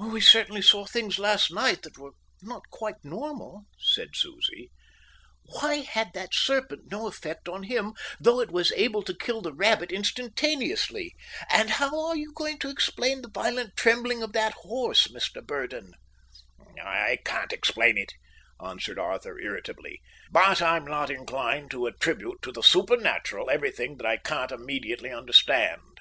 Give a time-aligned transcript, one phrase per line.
[0.00, 4.68] "We certainly saw things last night that were not quite normal," said Susie.
[5.44, 9.54] "Why had that serpent no effect on him though it was able to kill the
[9.54, 11.12] rabbit instantaneously?
[11.48, 15.40] And how are you going to explain the violent trembling of that horse, Mr.
[15.40, 15.92] Burdon?"
[16.82, 18.10] "I can't explain it,"
[18.60, 20.00] answered Arthur, irritably,
[20.32, 26.00] "but I'm not inclined to attribute to the supernatural everything that I can't immediately understand."